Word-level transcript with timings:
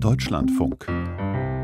Deutschlandfunk. 0.00 0.86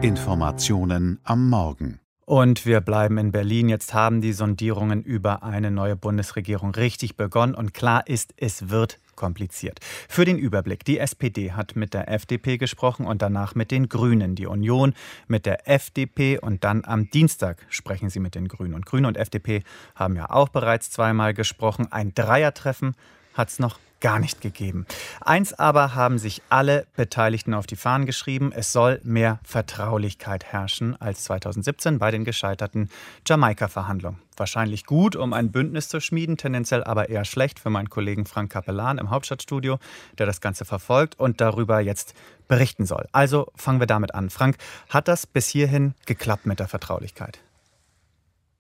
Informationen 0.03 1.19
am 1.25 1.49
Morgen. 1.49 2.01
Und 2.25 2.65
wir 2.65 2.81
bleiben 2.81 3.19
in 3.19 3.33
Berlin. 3.33 3.69
Jetzt 3.69 3.93
haben 3.93 4.21
die 4.21 4.33
Sondierungen 4.33 5.03
über 5.03 5.43
eine 5.43 5.71
neue 5.71 5.97
Bundesregierung 5.97 6.75
richtig 6.75 7.17
begonnen. 7.17 7.55
Und 7.55 7.75
klar 7.75 8.07
ist, 8.07 8.35
es 8.37 8.69
wird 8.69 8.99
kompliziert. 9.17 9.81
Für 10.09 10.25
den 10.25 10.39
Überblick, 10.39 10.85
die 10.85 10.99
SPD 10.99 11.53
hat 11.53 11.77
mit 11.77 11.93
der 11.93 12.09
FDP 12.09 12.57
gesprochen 12.57 13.05
und 13.05 13.21
danach 13.21 13.55
mit 13.55 13.71
den 13.71 13.89
Grünen, 13.89 14.37
die 14.37 14.47
Union 14.47 14.95
mit 15.27 15.45
der 15.45 15.69
FDP 15.69 16.39
und 16.39 16.63
dann 16.63 16.85
am 16.85 17.11
Dienstag 17.11 17.67
sprechen 17.69 18.11
sie 18.11 18.21
mit 18.21 18.35
den 18.35 18.49
Grünen. 18.49 18.75
Und 18.75 18.87
Grüne 18.87 19.09
und 19.09 19.17
FDP 19.17 19.63
haben 19.95 20.15
ja 20.17 20.31
auch 20.31 20.51
bereits 20.51 20.91
zweimal 20.91 21.35
gesprochen. 21.35 21.89
Ein 21.91 22.15
Dreiertreffen 22.15 22.95
hat 23.35 23.49
es 23.49 23.59
noch 23.59 23.79
gar 24.01 24.19
nicht 24.19 24.41
gegeben. 24.41 24.87
Eins 25.21 25.53
aber 25.53 25.95
haben 25.95 26.19
sich 26.19 26.43
alle 26.49 26.87
Beteiligten 26.97 27.55
auf 27.55 27.67
die 27.67 27.77
Fahnen 27.77 28.07
geschrieben, 28.07 28.53
es 28.55 28.73
soll 28.73 29.01
mehr 29.05 29.39
Vertraulichkeit 29.45 30.45
herrschen 30.45 31.01
als 31.01 31.25
2017 31.25 31.99
bei 31.99 32.11
den 32.11 32.25
gescheiterten 32.25 32.89
Jamaika-Verhandlungen. 33.27 34.19
Wahrscheinlich 34.37 34.87
gut, 34.87 35.17
um 35.17 35.35
ein 35.35 35.53
Bündnis 35.53 35.89
zu 35.89 36.01
schmieden, 36.01 36.39
tendenziell 36.39 36.83
aber 36.83 37.11
eher 37.11 37.27
schlecht 37.27 37.59
für 37.61 37.69
meinen 37.69 37.91
Kollegen 37.91 38.25
Frank 38.25 38.51
Kapellan 38.51 38.97
im 38.97 39.11
Hauptstadtstudio, 39.11 39.79
der 40.19 40.27
das 40.27 40.41
Ganze 40.41 40.65
verfolgt 40.65 41.19
und 41.19 41.41
darüber 41.41 41.81
jetzt 41.81 42.15
berichten 42.49 42.87
soll. 42.87 43.07
Also 43.13 43.49
fangen 43.55 43.81
wir 43.81 43.87
damit 43.87 44.15
an. 44.15 44.31
Frank, 44.31 44.57
hat 44.89 45.09
das 45.09 45.27
bis 45.27 45.49
hierhin 45.49 45.95
geklappt 46.07 46.47
mit 46.47 46.59
der 46.59 46.69
Vertraulichkeit? 46.69 47.41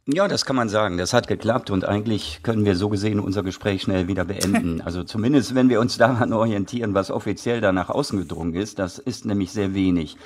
Ja, 0.07 0.29
das 0.29 0.47
kann 0.47 0.57
man 0.57 0.69
sagen. 0.69 0.97
Das 0.97 1.13
hat 1.13 1.29
geklappt 1.29 1.71
und 1.71 1.85
eigentlich 1.85 2.41
können 2.43 2.65
wir 2.65 2.75
so 2.75 2.89
gesehen 2.89 3.21
unser 3.21 3.43
Gespräch 3.43 3.83
schnell 3.83 4.09
wieder 4.09 4.25
beenden. 4.25 4.83
Also 4.85 5.05
zumindest, 5.05 5.55
wenn 5.55 5.69
wir 5.69 5.81
uns 5.81 5.99
daran 5.99 6.33
orientieren, 6.33 6.95
was 6.95 7.11
offiziell 7.11 7.61
da 7.61 7.71
nach 7.71 7.91
außen 7.91 8.19
gedrungen 8.19 8.55
ist. 8.55 8.79
Das 8.79 8.99
ist 8.99 9.25
nämlich 9.25 9.53
sehr 9.53 9.75
wenig. 9.75 10.17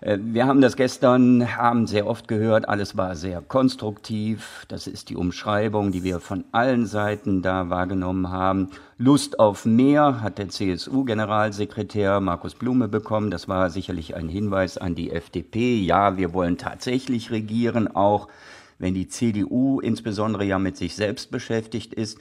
Äh, 0.00 0.18
wir 0.20 0.46
haben 0.46 0.60
das 0.60 0.76
gestern 0.76 1.42
Abend 1.42 1.88
sehr 1.88 2.06
oft 2.06 2.28
gehört. 2.28 2.68
Alles 2.68 2.96
war 2.96 3.16
sehr 3.16 3.42
konstruktiv. 3.42 4.64
Das 4.68 4.86
ist 4.86 5.10
die 5.10 5.16
Umschreibung, 5.16 5.90
die 5.90 6.04
wir 6.04 6.20
von 6.20 6.44
allen 6.52 6.86
Seiten 6.86 7.42
da 7.42 7.68
wahrgenommen 7.68 8.30
haben. 8.30 8.70
Lust 8.96 9.40
auf 9.40 9.64
mehr 9.64 10.22
hat 10.22 10.38
der 10.38 10.48
CSU-Generalsekretär 10.48 12.20
Markus 12.20 12.54
Blume 12.54 12.88
bekommen. 12.88 13.30
Das 13.30 13.48
war 13.48 13.70
sicherlich 13.70 14.14
ein 14.14 14.28
Hinweis 14.28 14.78
an 14.78 14.94
die 14.94 15.10
FDP. 15.10 15.80
Ja, 15.80 16.16
wir 16.16 16.32
wollen 16.32 16.58
tatsächlich 16.58 17.32
regieren, 17.32 17.88
auch 17.88 18.28
wenn 18.78 18.94
die 18.94 19.08
CDU 19.08 19.80
insbesondere 19.80 20.44
ja 20.44 20.58
mit 20.58 20.76
sich 20.76 20.94
selbst 20.94 21.30
beschäftigt 21.30 21.94
ist. 21.94 22.18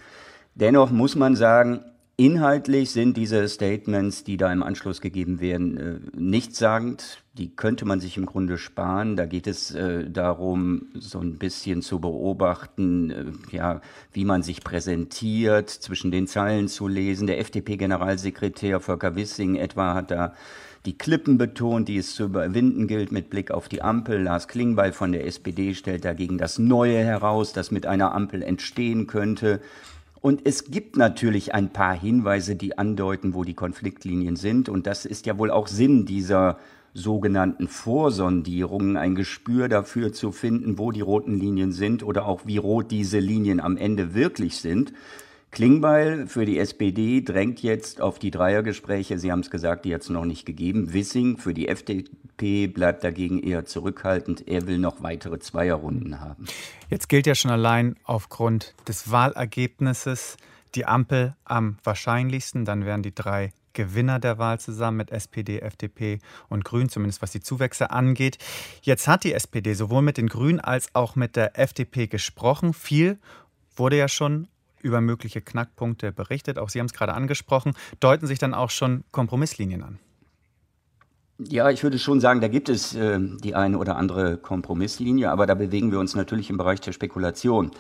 Dennoch 0.56 0.92
muss 0.92 1.16
man 1.16 1.36
sagen, 1.36 1.84
inhaltlich 2.18 2.92
sind 2.92 3.18
diese 3.18 3.48
Statements, 3.48 4.24
die 4.24 4.38
da 4.38 4.52
im 4.52 4.64
Anschluss 4.64 5.02
gegeben 5.02 5.40
werden, 5.40 5.78
äh, 5.78 6.00
nichtssagend. 6.18 7.24
Die 7.34 7.54
könnte 7.54 7.86
man 7.86 8.00
sich 8.00 8.18
im 8.18 8.26
Grunde 8.26 8.58
sparen. 8.58 9.16
Da 9.16 9.26
geht 9.26 9.48
es 9.48 9.72
äh, 9.72 10.10
darum, 10.10 10.88
so 10.94 11.20
ein 11.20 11.38
bisschen 11.38 11.82
zu 11.82 12.00
beobachten, 12.00 13.12
äh, 13.12 13.26
ja, 13.56 13.82
wie 14.14 14.26
man 14.26 14.44
sich 14.44 14.64
präsentiert, 14.64 15.70
zwischen 15.70 16.12
den 16.12 16.28
Zeilen 16.28 16.68
zu 16.68 16.88
lesen. 16.88 17.28
Der 17.28 17.40
FDP-Generalsekretär 17.40 18.80
Volker 18.80 19.16
Wissing 19.16 19.56
etwa 19.56 19.94
hat 19.94 20.12
da 20.12 20.34
die 20.86 20.98
Klippen 20.98 21.38
betont, 21.38 21.88
die 21.88 21.98
es 21.98 22.14
zu 22.14 22.26
überwinden 22.26 22.88
gilt 22.88 23.12
mit 23.12 23.30
Blick 23.30 23.52
auf 23.52 23.68
die 23.68 23.82
Ampel. 23.82 24.22
Lars 24.22 24.48
Klingbeil 24.48 24.94
von 24.94 25.12
der 25.12 25.26
SPD 25.26 25.74
stellt 25.74 26.06
dagegen 26.06 26.38
das 26.38 26.60
Neue 26.60 27.00
heraus, 27.00 27.54
das 27.54 27.72
mit 27.72 27.86
einer 27.86 28.14
Ampel 28.14 28.44
entstehen 28.44 29.08
könnte. 29.08 29.62
Und 30.22 30.42
es 30.46 30.66
gibt 30.66 30.98
natürlich 30.98 31.54
ein 31.54 31.72
paar 31.72 31.94
Hinweise, 31.94 32.56
die 32.56 32.78
andeuten, 32.78 33.34
wo 33.34 33.44
die 33.44 33.54
Konfliktlinien 33.54 34.36
sind. 34.36 34.70
Und 34.70 34.88
das 34.88 35.06
ist 35.06 35.26
ja 35.26 35.38
wohl 35.38 35.52
auch 35.52 35.68
Sinn 35.68 36.06
dieser 36.06 36.58
sogenannten 36.94 37.68
Vorsondierungen, 37.68 38.96
ein 38.96 39.16
Gespür 39.16 39.68
dafür 39.68 40.14
zu 40.14 40.32
finden, 40.32 40.80
wo 40.80 40.92
die 40.92 41.02
roten 41.02 41.38
Linien 41.38 41.74
sind 41.74 42.04
oder 42.04 42.26
auch 42.26 42.46
wie 42.46 42.58
rot 42.58 42.90
diese 42.90 43.20
Linien 43.20 43.60
am 43.60 43.76
Ende 43.76 44.16
wirklich 44.16 44.58
sind. 44.58 44.94
Klingbeil 45.56 46.28
für 46.28 46.46
die 46.46 46.60
SPD 46.60 47.22
drängt 47.22 47.64
jetzt 47.64 48.02
auf 48.02 48.20
die 48.20 48.30
Dreiergespräche. 48.30 49.18
Sie 49.18 49.32
haben 49.32 49.40
es 49.40 49.50
gesagt, 49.50 49.86
die 49.86 49.96
hat 49.96 50.02
es 50.02 50.10
noch 50.10 50.26
nicht 50.26 50.46
gegeben. 50.46 50.92
Wissing 50.92 51.38
für 51.38 51.54
die 51.54 51.70
FDP 51.70 52.68
bleibt 52.68 53.06
dagegen 53.06 53.42
eher 53.42 53.64
zurückhaltend. 53.64 54.50
Er 54.50 54.68
will 54.68 54.80
noch 54.80 55.02
weitere 55.02 55.40
Zweierrunden 55.40 56.20
haben. 56.20 56.46
Jetzt 56.90 57.08
gilt 57.08 57.26
ja 57.26 57.36
schon 57.36 57.52
allein 57.52 57.96
aufgrund 58.04 58.76
des 58.86 59.12
Wahlergebnisses 59.12 60.36
die 60.76 60.86
Ampel 60.86 61.38
am 61.46 61.78
wahrscheinlichsten. 61.86 62.66
Dann 62.66 62.86
wären 62.86 63.02
die 63.02 63.16
drei 63.16 63.54
Gewinner 63.72 64.20
der 64.20 64.38
Wahl 64.38 64.60
zusammen 64.60 64.98
mit 64.98 65.12
SPD, 65.12 65.60
FDP 65.60 66.20
und 66.50 66.66
Grünen, 66.66 66.90
zumindest 66.90 67.22
was 67.22 67.32
die 67.32 67.40
Zuwächse 67.40 67.92
angeht. 67.92 68.40
Jetzt 68.82 69.08
hat 69.08 69.24
die 69.24 69.32
SPD 69.32 69.74
sowohl 69.74 70.02
mit 70.02 70.18
den 70.18 70.28
Grünen 70.28 70.60
als 70.60 70.94
auch 70.94 71.16
mit 71.16 71.38
der 71.38 71.58
FDP 71.58 72.08
gesprochen. 72.08 72.74
Viel 72.74 73.20
wurde 73.78 73.96
ja 73.96 74.10
schon 74.10 74.50
über 74.86 75.02
mögliche 75.02 75.42
Knackpunkte 75.42 76.12
berichtet. 76.12 76.60
Auch 76.60 76.70
Sie 76.70 76.80
haben 76.80 76.86
es 76.86 76.94
gerade 76.94 77.16
angesprochen. 77.16 77.74
Deuten 78.00 78.28
sich 78.28 78.38
dann 78.38 78.54
auch 78.54 78.70
schon 78.70 79.04
Kompromisslinien 79.12 79.82
an? 79.82 80.00
Ja, 81.40 81.70
ich 81.70 81.84
würde 81.84 82.00
schon 82.00 82.22
sagen, 82.22 82.40
da 82.40 82.48
gibt 82.48 82.70
es 82.70 82.96
äh, 82.96 83.20
die 83.20 83.56
eine 83.56 83.78
oder 83.78 83.98
andere 83.98 84.38
Kompromisslinie, 84.38 85.32
aber 85.32 85.48
da 85.48 85.56
bewegen 85.56 85.92
wir 85.92 86.00
uns 86.00 86.16
natürlich 86.16 86.50
im 86.50 86.58
Bereich 86.58 86.80
der 86.80 86.94
Spekulation. 86.94 87.72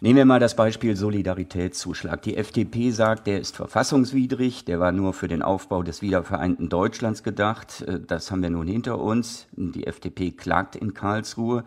Nehmen 0.00 0.16
wir 0.16 0.24
mal 0.24 0.40
das 0.40 0.56
Beispiel 0.56 0.96
Solidaritätszuschlag. 0.96 2.22
Die 2.22 2.36
FDP 2.36 2.90
sagt, 2.90 3.26
der 3.26 3.40
ist 3.40 3.56
verfassungswidrig, 3.56 4.64
der 4.64 4.80
war 4.80 4.90
nur 4.90 5.12
für 5.12 5.28
den 5.28 5.42
Aufbau 5.42 5.82
des 5.82 6.02
wiedervereinten 6.02 6.68
Deutschlands 6.68 7.22
gedacht. 7.22 7.82
Äh, 7.82 8.00
das 8.00 8.30
haben 8.30 8.42
wir 8.42 8.50
nun 8.50 8.66
hinter 8.66 8.98
uns. 8.98 9.46
Die 9.52 9.86
FDP 9.86 10.30
klagt 10.30 10.74
in 10.74 10.94
Karlsruhe 10.94 11.64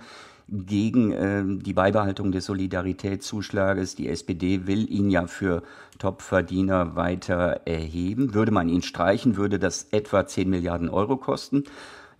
gegen 0.51 1.11
äh, 1.11 1.43
die 1.45 1.73
Beibehaltung 1.73 2.31
des 2.31 2.45
Solidaritätszuschlages. 2.45 3.95
Die 3.95 4.09
SPD 4.09 4.67
will 4.67 4.89
ihn 4.91 5.09
ja 5.09 5.27
für 5.27 5.63
Topverdiener 5.97 6.95
weiter 6.95 7.61
erheben. 7.65 8.33
Würde 8.33 8.51
man 8.51 8.67
ihn 8.67 8.81
streichen, 8.81 9.37
würde 9.37 9.59
das 9.59 9.87
etwa 9.91 10.27
10 10.27 10.49
Milliarden 10.49 10.89
Euro 10.89 11.17
kosten. 11.17 11.63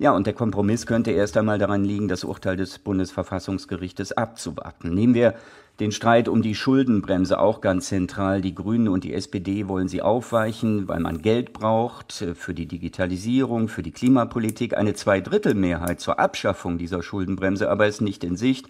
Ja, 0.02 0.14
und 0.14 0.26
der 0.26 0.34
Kompromiss 0.34 0.88
könnte 0.88 1.12
erst 1.12 1.38
einmal 1.38 1.60
daran 1.60 1.86
liegen, 1.86 2.08
das 2.08 2.24
Urteil 2.24 2.58
des 2.58 2.80
Bundesverfassungsgerichtes 2.80 4.14
abzuwarten. 4.14 4.96
Nehmen 4.96 5.14
wir 5.14 5.36
den 5.80 5.92
Streit 5.92 6.28
um 6.28 6.42
die 6.42 6.56
Schuldenbremse 6.56 7.40
auch 7.40 7.62
ganz 7.62 7.90
zentral. 7.90 8.42
Die 8.42 8.56
Grünen 8.56 8.88
und 8.88 9.04
die 9.04 9.14
SPD 9.14 9.68
wollen 9.68 9.88
sie 9.88 10.02
aufweichen, 10.02 10.88
weil 10.88 11.02
man 11.02 11.22
Geld 11.22 11.54
braucht 11.54 12.24
äh, 12.24 12.34
für 12.34 12.56
die 12.56 12.66
Digitalisierung, 12.66 13.68
für 13.68 13.84
die 13.84 13.92
Klimapolitik. 13.92 14.76
Eine 14.76 14.96
Zweidrittelmehrheit 14.96 16.00
zur 16.00 16.20
Abschaffung 16.20 16.80
dieser 16.80 17.04
Schuldenbremse 17.04 17.70
aber 17.70 17.86
ist 17.86 18.02
nicht 18.02 18.24
in 18.24 18.38
Sicht. 18.38 18.66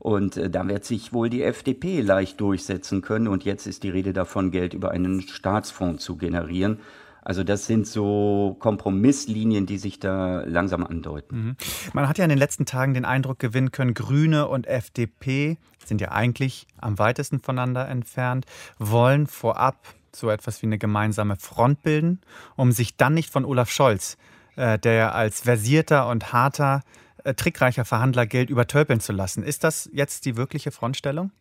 Und 0.00 0.36
äh, 0.36 0.50
da 0.50 0.66
wird 0.66 0.84
sich 0.84 1.12
wohl 1.12 1.30
die 1.30 1.44
FDP 1.44 2.00
leicht 2.00 2.40
durchsetzen 2.40 3.02
können. 3.02 3.28
Und 3.28 3.44
jetzt 3.44 3.68
ist 3.68 3.84
die 3.84 3.90
Rede 3.90 4.12
davon, 4.12 4.50
Geld 4.50 4.74
über 4.74 4.90
einen 4.90 5.20
Staatsfonds 5.22 6.02
zu 6.02 6.16
generieren. 6.16 6.80
Also 7.26 7.42
das 7.42 7.66
sind 7.66 7.88
so 7.88 8.54
Kompromisslinien, 8.60 9.66
die 9.66 9.78
sich 9.78 9.98
da 9.98 10.44
langsam 10.46 10.86
andeuten. 10.86 11.36
Mhm. 11.36 11.56
Man 11.92 12.08
hat 12.08 12.18
ja 12.18 12.24
in 12.24 12.28
den 12.28 12.38
letzten 12.38 12.66
Tagen 12.66 12.94
den 12.94 13.04
Eindruck 13.04 13.40
gewinnen 13.40 13.72
können, 13.72 13.94
Grüne 13.94 14.46
und 14.46 14.68
FDP 14.68 15.58
sind 15.84 16.00
ja 16.00 16.12
eigentlich 16.12 16.68
am 16.80 17.00
weitesten 17.00 17.40
voneinander 17.40 17.88
entfernt, 17.88 18.46
wollen 18.78 19.26
vorab 19.26 19.74
so 20.14 20.30
etwas 20.30 20.62
wie 20.62 20.66
eine 20.66 20.78
gemeinsame 20.78 21.34
Front 21.34 21.82
bilden, 21.82 22.20
um 22.54 22.70
sich 22.70 22.96
dann 22.96 23.14
nicht 23.14 23.30
von 23.30 23.44
Olaf 23.44 23.70
Scholz, 23.70 24.18
äh, 24.54 24.78
der 24.78 25.16
als 25.16 25.40
versierter 25.40 26.08
und 26.08 26.32
harter, 26.32 26.82
äh, 27.24 27.34
trickreicher 27.34 27.84
Verhandler 27.84 28.26
gilt, 28.26 28.50
übertölpeln 28.50 29.00
zu 29.00 29.12
lassen. 29.12 29.42
Ist 29.42 29.64
das 29.64 29.90
jetzt 29.92 30.26
die 30.26 30.36
wirkliche 30.36 30.70
Frontstellung? 30.70 31.32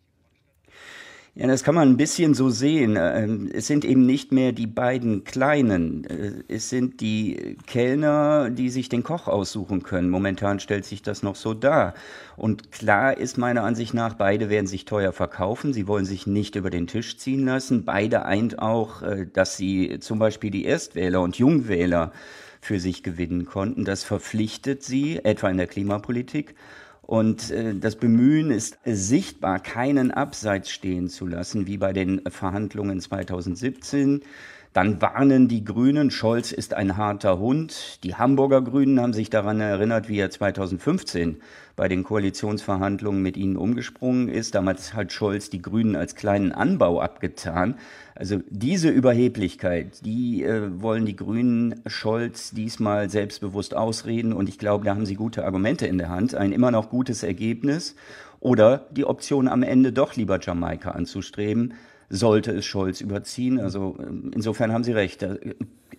Ja, 1.38 1.48
das 1.48 1.66
kann 1.66 1.76
man 1.76 1.90
ein 1.90 1.98
bisschen 1.98 2.34
so 2.34 2.50
sehen. 2.50 2.98
Ähm, 2.98 3.50
es 3.54 3.68
sind 3.68 3.84
eben 3.84 4.06
nicht 4.06 4.32
mehr 4.32 4.54
die 4.54 4.68
beiden 4.68 5.26
Kleinen. 5.26 6.06
Äh, 6.06 6.32
es 6.48 6.70
sind 6.70 7.02
die 7.02 7.58
Kellner, 7.68 8.50
die 8.50 8.70
sich 8.70 8.88
den 8.88 9.04
Koch 9.04 9.28
aussuchen 9.28 9.84
können. 9.84 10.10
Momentan 10.10 10.62
stellt 10.62 10.86
sich 10.86 11.02
das 11.02 11.24
noch 11.24 11.36
so 11.36 11.54
dar. 11.54 11.94
Und 12.38 12.72
klar 12.72 13.18
ist 13.18 13.38
meiner 13.38 13.64
Ansicht 13.64 13.94
nach, 13.94 14.14
beide 14.14 14.50
werden 14.50 14.68
sich 14.68 14.86
teuer 14.86 15.12
verkaufen. 15.12 15.74
Sie 15.74 15.90
wollen 15.90 16.06
sich 16.06 16.26
nicht 16.26 16.56
über 16.56 16.70
den 16.70 16.88
Tisch 16.88 17.18
ziehen 17.18 17.46
lassen. 17.46 17.84
Beide 17.84 18.24
eint 18.24 18.60
auch, 18.60 19.02
äh, 19.02 19.28
dass 19.32 19.58
sie 19.58 20.00
zum 20.00 20.20
Beispiel 20.20 20.52
die 20.52 20.64
Erstwähler 20.64 21.22
und 21.22 21.38
Jungwähler 21.38 22.14
für 22.62 22.80
sich 22.80 23.04
gewinnen 23.04 23.44
konnten. 23.44 23.84
Das 23.84 24.06
verpflichtet 24.06 24.84
sie, 24.84 25.20
etwa 25.26 25.50
in 25.50 25.58
der 25.58 25.68
Klimapolitik. 25.68 26.56
Und 27.06 27.52
äh, 27.52 27.76
das 27.76 27.96
Bemühen 27.98 28.50
ist 28.52 28.80
sichtbar, 28.84 29.60
keinen 29.60 30.12
Abseits 30.12 30.72
stehen 30.72 31.08
zu 31.08 31.28
lassen, 31.28 31.68
wie 31.68 31.78
bei 31.78 31.94
den 31.94 32.22
Verhandlungen 32.28 33.00
2017. 33.00 34.22
Dann 34.76 35.02
warnen 35.02 35.48
die 35.48 35.64
Grünen, 35.64 36.12
Scholz 36.12 36.52
ist 36.52 36.74
ein 36.74 36.98
harter 36.98 37.40
Hund. 37.40 38.04
Die 38.04 38.16
Hamburger 38.16 38.62
Grünen 38.62 39.00
haben 39.00 39.14
sich 39.14 39.30
daran 39.30 39.62
erinnert, 39.62 40.10
wie 40.10 40.18
er 40.20 40.30
2015 40.30 41.38
bei 41.78 41.88
den 41.88 42.04
Koalitionsverhandlungen 42.04 43.22
mit 43.22 43.38
ihnen 43.38 43.56
umgesprungen 43.56 44.28
ist. 44.28 44.54
Damals 44.54 44.94
hat 44.94 45.14
Scholz 45.14 45.50
die 45.50 45.62
Grünen 45.62 45.96
als 45.96 46.16
kleinen 46.16 46.52
Anbau 46.52 47.00
abgetan. 47.00 47.76
Also 48.16 48.42
diese 48.50 48.90
Überheblichkeit, 48.90 50.06
die 50.06 50.44
äh, 50.44 50.82
wollen 50.82 51.06
die 51.06 51.16
Grünen 51.16 51.82
Scholz 51.86 52.52
diesmal 52.52 53.10
selbstbewusst 53.10 53.78
ausreden. 53.78 54.34
Und 54.34 54.50
ich 54.50 54.60
glaube, 54.60 54.84
da 54.84 54.94
haben 54.94 55.06
sie 55.06 55.16
gute 55.16 55.46
Argumente 55.46 55.88
in 55.88 55.98
der 55.98 56.10
Hand. 56.10 56.36
Ein 56.36 56.52
immer 56.52 56.72
noch 56.72 56.90
gutes 56.90 57.24
Ergebnis 57.24 57.96
oder 58.42 58.88
die 58.92 59.06
Option 59.06 59.48
am 59.48 59.64
Ende 59.64 59.94
doch 59.94 60.18
lieber 60.18 60.38
Jamaika 60.42 60.92
anzustreben 60.92 61.76
sollte 62.10 62.52
es 62.52 62.66
Scholz 62.66 63.02
überziehen. 63.02 63.60
Also 63.60 63.98
ähm, 64.00 64.32
insofern 64.34 64.72
haben 64.72 64.84
Sie 64.84 64.92
recht. 64.92 65.22
Da 65.22 65.36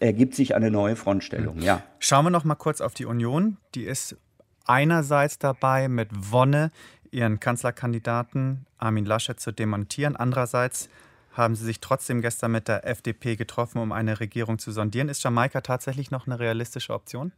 ergibt 0.00 0.34
sich 0.34 0.54
eine 0.54 0.70
neue 0.70 0.96
Frontstellung. 0.96 1.60
Ja. 1.60 1.82
Schauen 1.98 2.24
wir 2.26 2.30
noch 2.30 2.44
mal 2.44 2.54
kurz 2.54 2.80
auf 2.80 2.94
die 2.94 3.06
Union. 3.06 3.56
Die 3.74 3.84
ist 3.84 4.16
einerseits 4.64 5.38
dabei, 5.38 5.88
mit 5.88 6.08
Wonne 6.12 6.70
ihren 7.10 7.40
Kanzlerkandidaten 7.40 8.66
Armin 8.78 9.04
Laschet 9.04 9.38
zu 9.40 9.52
demontieren. 9.52 10.16
Andererseits 10.16 10.88
haben 11.32 11.54
sie 11.54 11.64
sich 11.64 11.80
trotzdem 11.80 12.22
gestern 12.22 12.52
mit 12.52 12.68
der 12.68 12.86
FDP 12.86 13.36
getroffen, 13.36 13.78
um 13.78 13.92
eine 13.92 14.20
Regierung 14.20 14.58
zu 14.58 14.72
sondieren. 14.72 15.08
Ist 15.08 15.22
Jamaika 15.22 15.60
tatsächlich 15.60 16.10
noch 16.10 16.26
eine 16.26 16.38
realistische 16.38 16.92
Option? 16.92 17.32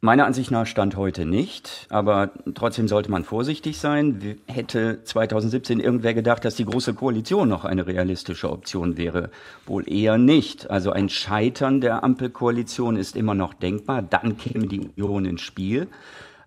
Meiner 0.00 0.26
Ansicht 0.26 0.52
nach 0.52 0.64
stand 0.64 0.94
heute 0.96 1.24
nicht, 1.24 1.88
aber 1.90 2.30
trotzdem 2.54 2.86
sollte 2.86 3.10
man 3.10 3.24
vorsichtig 3.24 3.78
sein. 3.78 4.36
Hätte 4.46 5.02
2017 5.02 5.80
irgendwer 5.80 6.14
gedacht, 6.14 6.44
dass 6.44 6.54
die 6.54 6.66
Große 6.66 6.94
Koalition 6.94 7.48
noch 7.48 7.64
eine 7.64 7.88
realistische 7.88 8.48
Option 8.48 8.96
wäre? 8.96 9.30
Wohl 9.66 9.90
eher 9.92 10.16
nicht. 10.16 10.70
Also 10.70 10.92
ein 10.92 11.08
Scheitern 11.08 11.80
der 11.80 12.04
Ampelkoalition 12.04 12.94
ist 12.94 13.16
immer 13.16 13.34
noch 13.34 13.54
denkbar. 13.54 14.02
Dann 14.02 14.36
käme 14.38 14.68
die 14.68 14.88
Union 14.96 15.24
ins 15.24 15.40
Spiel. 15.40 15.88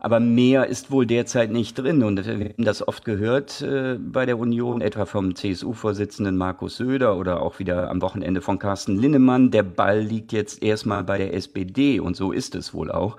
Aber 0.04 0.20
mehr 0.20 0.66
ist 0.66 0.90
wohl 0.90 1.06
derzeit 1.06 1.52
nicht 1.52 1.78
drin. 1.78 2.02
Und 2.02 2.26
wir 2.26 2.34
haben 2.34 2.66
das 2.66 2.88
oft 2.88 3.06
gehört 3.06 3.62
äh, 3.62 4.00
bei 4.00 4.26
der 4.26 4.40
Union, 4.40 4.82
etwa 4.82 5.06
vom 5.06 5.36
CSU-Vorsitzenden 5.36 6.38
Markus 6.38 6.78
Söder 6.78 7.18
oder 7.18 7.44
auch 7.44 7.60
wieder 7.60 7.92
am 7.92 8.02
Wochenende 8.02 8.42
von 8.42 8.58
Carsten 8.58 8.98
Linnemann. 8.98 9.52
Der 9.52 9.62
Ball 9.62 10.00
liegt 10.00 10.32
jetzt 10.34 10.64
erstmal 10.64 11.04
bei 11.04 11.20
der 11.20 11.36
SPD 11.36 12.00
und 12.00 12.16
so 12.16 12.32
ist 12.32 12.56
es 12.56 12.74
wohl 12.74 12.92
auch. 12.92 13.16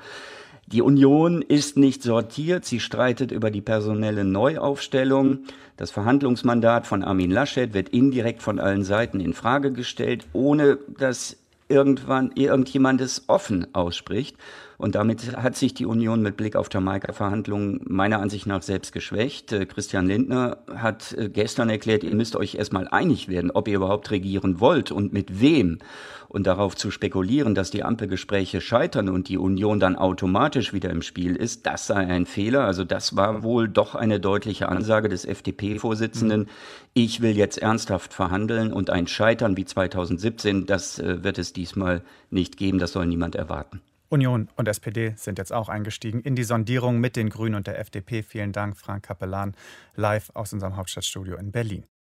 Die 0.67 0.83
Union 0.83 1.41
ist 1.41 1.77
nicht 1.77 2.03
sortiert. 2.03 2.65
Sie 2.65 2.81
streitet 2.81 3.31
über 3.31 3.53
die 3.53 3.61
personelle 3.61 4.25
Neuaufstellung. 4.25 5.45
Das 5.77 5.93
Verhandlungsmandat 5.93 6.89
von 6.89 7.05
Armin 7.05 7.31
Laschet 7.31 7.75
wird 7.75 7.91
indirekt 7.91 8.43
von 8.43 8.59
allen 8.59 8.83
Seiten 8.83 9.21
in 9.21 9.35
Frage 9.35 9.71
gestellt, 9.71 10.27
ohne 10.33 10.79
dass 10.99 11.37
irgendwann 11.69 12.33
irgendjemand 12.35 13.01
es 13.01 13.23
offen 13.29 13.73
ausspricht. 13.73 14.37
Und 14.83 14.97
damit 14.97 15.37
hat 15.37 15.55
sich 15.55 15.75
die 15.75 15.87
Union 15.87 16.23
mit 16.23 16.37
Blick 16.37 16.57
auf 16.57 16.67
Jamaika-Verhandlungen 16.73 17.83
meiner 17.85 18.19
Ansicht 18.19 18.49
nach 18.49 18.63
selbst 18.63 18.93
geschwächt. 18.93 19.53
Äh, 19.53 19.65
Christian 19.67 20.09
Lindner 20.09 20.59
hat 20.75 21.13
äh, 21.13 21.29
gestern 21.29 21.71
erklärt, 21.71 22.03
ihr 22.03 22.13
müsst 22.17 22.35
euch 22.35 22.57
erstmal 22.57 22.89
einig 22.89 23.29
werden, 23.29 23.53
ob 23.53 23.69
ihr 23.69 23.77
überhaupt 23.77 24.11
regieren 24.11 24.59
wollt 24.59 24.91
und 24.91 25.13
mit 25.13 25.41
wem. 25.41 25.79
Und 26.27 26.49
darauf 26.49 26.75
zu 26.75 26.91
spekulieren, 26.91 27.55
dass 27.55 27.71
die 27.71 27.85
Ampelgespräche 27.85 28.61
scheitern 28.61 29.09
und 29.09 29.29
die 29.29 29.39
Union 29.39 29.79
dann 29.79 29.95
automatisch 29.95 30.73
wieder 30.73 30.91
im 30.91 31.03
Spiel 31.03 31.37
ist, 31.37 31.65
das 31.65 31.87
sei 31.87 31.99
ein 31.99 32.27
Fehler. 32.27 32.65
Also 32.65 32.83
das 32.83 33.15
war 33.15 33.45
wohl 33.45 33.69
doch 33.69 33.95
eine 33.95 34.19
deutliche 34.19 34.69
Ansage 34.69 35.09
des 35.09 35.25
FDP-Vorsitzenden. 35.25 36.49
Ich 36.93 37.21
will 37.21 37.37
jetzt 37.37 37.59
ernsthaft 37.59 38.13
verhandeln 38.13 38.73
und 38.73 38.91
ein 38.91 39.07
Scheitern 39.07 39.57
wie 39.57 39.65
2017, 39.65 40.67
das 40.67 40.99
äh, 40.99 41.23
wird 41.23 41.39
es 41.39 41.53
diesmal 41.53 42.03
nicht 42.31 42.57
geben. 42.57 42.81
Das 42.81 42.91
soll 42.91 43.07
niemand 43.07 43.37
erwarten. 43.37 43.81
Union 44.13 44.51
und 44.57 44.69
SPD 44.69 45.15
sind 45.17 45.39
jetzt 45.39 45.55
auch 45.55 45.71
eingestiegen 45.71 46.21
in 46.21 46.37
die 46.37 46.45
Sondierung 46.45 47.01
mit 47.01 47.17
den 47.17 47.31
Grünen 47.31 47.55
und 47.55 47.67
der 47.67 47.79
FDP. 47.79 48.23
Vielen 48.23 48.53
Dank, 48.53 48.77
Frank 48.77 49.05
Kapellan, 49.05 49.57
live 49.95 50.31
aus 50.35 50.53
unserem 50.53 50.77
Hauptstadtstudio 50.77 51.37
in 51.37 51.51
Berlin. 51.51 51.87